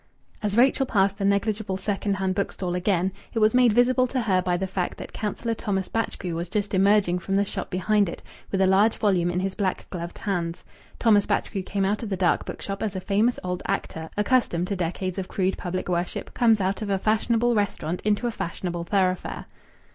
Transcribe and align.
As 0.41 0.57
Rachel 0.57 0.87
passed 0.87 1.19
the 1.19 1.25
negligible 1.25 1.77
second 1.77 2.15
hand 2.15 2.33
bookstall 2.33 2.73
again, 2.73 3.11
it 3.33 3.37
was 3.37 3.53
made 3.53 3.71
visible 3.71 4.07
to 4.07 4.21
her 4.21 4.41
by 4.41 4.57
the 4.57 4.65
fact 4.65 4.97
that 4.97 5.13
Councillor 5.13 5.53
Thomas 5.53 5.89
Batchgrew 5.89 6.33
was 6.33 6.49
just 6.49 6.73
emerging 6.73 7.19
from 7.19 7.35
the 7.35 7.45
shop 7.45 7.69
behind 7.69 8.09
it, 8.09 8.23
with 8.51 8.61
a 8.61 8.65
large 8.65 8.95
volume 8.97 9.29
in 9.29 9.41
his 9.41 9.53
black 9.53 9.87
gloved 9.91 10.17
hands. 10.17 10.63
Thomas 10.97 11.27
Batchgrew 11.27 11.61
came 11.61 11.85
out 11.85 12.01
of 12.01 12.09
the 12.09 12.17
dark 12.17 12.47
bookshop 12.47 12.81
as 12.81 12.95
a 12.95 12.99
famous 12.99 13.37
old 13.43 13.61
actor, 13.67 14.09
accustomed 14.17 14.65
to 14.69 14.75
decades 14.75 15.19
of 15.19 15.27
crude 15.27 15.55
public 15.55 15.87
worship, 15.87 16.33
comes 16.33 16.59
out 16.59 16.81
of 16.81 16.89
a 16.89 16.97
fashionable 16.97 17.53
restaurant 17.53 18.01
into 18.01 18.25
a 18.25 18.31
fashionable 18.31 18.85
thoroughfare. 18.85 19.45